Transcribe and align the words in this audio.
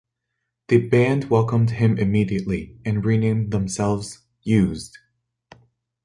The 0.69 0.79
band 0.79 1.29
welcomed 1.29 1.69
him 1.69 1.99
immediately, 1.99 2.75
and 2.83 3.05
renamed 3.05 3.51
themselves 3.51 4.17
"Used". 4.41 4.97